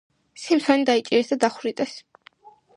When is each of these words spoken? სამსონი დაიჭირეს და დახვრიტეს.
სამსონი 0.43 0.87
დაიჭირეს 0.91 1.31
და 1.35 1.39
დახვრიტეს. 1.45 1.97